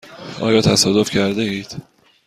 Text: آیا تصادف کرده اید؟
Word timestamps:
آیا 0.41 0.61
تصادف 0.61 1.09
کرده 1.09 1.41
اید؟ 1.41 1.75